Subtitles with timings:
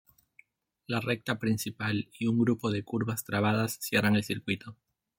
[0.87, 4.75] La recta principal y un grupo de curvas trabadas cierran el circuito.